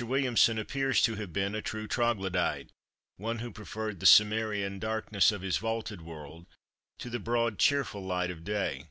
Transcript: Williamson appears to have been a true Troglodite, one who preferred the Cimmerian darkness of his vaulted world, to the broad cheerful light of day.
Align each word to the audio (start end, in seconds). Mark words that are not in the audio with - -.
Williamson 0.00 0.58
appears 0.58 1.02
to 1.02 1.16
have 1.16 1.34
been 1.34 1.54
a 1.54 1.60
true 1.60 1.86
Troglodite, 1.86 2.70
one 3.18 3.40
who 3.40 3.52
preferred 3.52 4.00
the 4.00 4.06
Cimmerian 4.06 4.78
darkness 4.78 5.30
of 5.30 5.42
his 5.42 5.58
vaulted 5.58 6.00
world, 6.00 6.46
to 6.98 7.10
the 7.10 7.18
broad 7.20 7.58
cheerful 7.58 8.02
light 8.02 8.30
of 8.30 8.42
day. 8.42 8.86